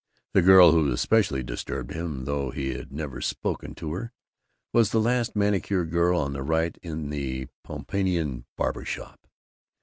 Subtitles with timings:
[0.33, 4.11] The girl who especially disturbed him though he had never spoken to her
[4.73, 9.27] was the last manicure girl on the right in the Pompeian Barber Shop.